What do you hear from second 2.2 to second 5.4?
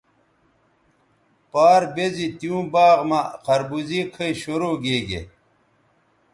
تیوں باغ مہ خربوزے کھئ شروع گیگے